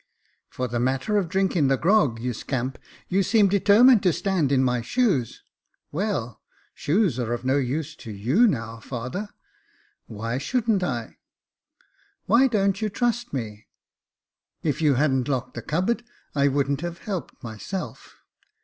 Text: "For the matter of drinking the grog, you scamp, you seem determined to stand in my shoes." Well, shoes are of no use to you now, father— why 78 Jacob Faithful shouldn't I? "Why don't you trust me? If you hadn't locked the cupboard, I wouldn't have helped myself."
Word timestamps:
"For 0.49 0.67
the 0.67 0.79
matter 0.79 1.17
of 1.17 1.29
drinking 1.29 1.67
the 1.67 1.77
grog, 1.77 2.19
you 2.19 2.33
scamp, 2.33 2.79
you 3.07 3.21
seem 3.21 3.47
determined 3.49 4.01
to 4.01 4.11
stand 4.11 4.51
in 4.51 4.63
my 4.63 4.81
shoes." 4.81 5.43
Well, 5.91 6.41
shoes 6.73 7.19
are 7.19 7.31
of 7.33 7.45
no 7.45 7.57
use 7.57 7.95
to 7.97 8.11
you 8.11 8.47
now, 8.47 8.79
father— 8.79 9.29
why 10.07 10.39
78 10.39 10.39
Jacob 10.39 10.39
Faithful 10.39 10.47
shouldn't 10.47 10.83
I? 10.83 11.17
"Why 12.25 12.47
don't 12.47 12.81
you 12.81 12.89
trust 12.89 13.31
me? 13.31 13.67
If 14.63 14.81
you 14.81 14.95
hadn't 14.95 15.27
locked 15.27 15.53
the 15.53 15.61
cupboard, 15.61 16.03
I 16.33 16.47
wouldn't 16.47 16.81
have 16.81 16.97
helped 16.97 17.35
myself." 17.43 18.17